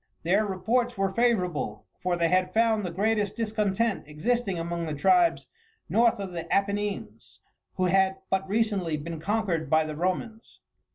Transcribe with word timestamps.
Their 0.23 0.47
reports 0.47 0.97
were 0.97 1.13
favourable, 1.13 1.85
for 2.01 2.15
they 2.15 2.29
had 2.29 2.55
found 2.55 2.83
the 2.83 2.89
greatest 2.89 3.35
discontent 3.35 4.07
existing 4.07 4.57
among 4.57 4.87
the 4.87 4.95
tribes 4.95 5.45
north 5.89 6.19
of 6.19 6.31
the 6.31 6.51
Apennines, 6.51 7.39
who 7.75 7.85
had 7.85 8.17
but 8.31 8.49
recently 8.49 8.97
been 8.97 9.19
conquered 9.19 9.69
by 9.69 9.85
the 9.85 9.95
Romans. 9.95 10.59